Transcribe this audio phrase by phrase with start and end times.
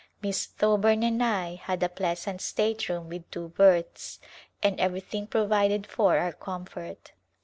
[0.23, 4.19] Miss Thoburn and I had a pleasant state room with two berths,
[4.63, 7.11] and everything provided for our comfort.